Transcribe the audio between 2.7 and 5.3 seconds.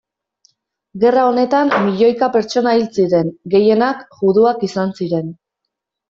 hil ziren, gehienak juduak izan ziren.